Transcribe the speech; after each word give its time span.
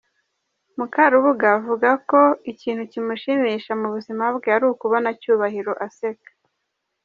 Mukarubuga 0.77 1.45
avuga 1.57 1.89
ko 2.09 2.21
ikintu 2.51 2.83
kimushimisha 2.91 3.71
mu 3.81 3.87
buzima 3.93 4.23
bwe 4.35 4.49
ari 4.55 4.65
ukubona 4.73 5.09
Cyubahiro 5.21 5.73
aseka. 5.87 6.29